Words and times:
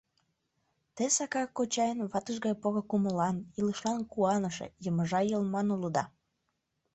Те 0.95 1.05
Сакар 1.15 1.47
кочайын 1.57 1.99
ватыж 2.11 2.37
гай 2.45 2.55
поро 2.61 2.81
кумылан, 2.89 3.37
илышлан 3.59 3.99
куаныше, 4.11 4.67
йымыжа 4.83 5.21
йылман 5.25 5.67
улыда. 5.75 6.03